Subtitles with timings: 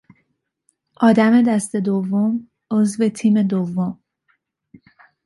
[0.97, 3.99] آدم دست دوم، عضو تیم دوم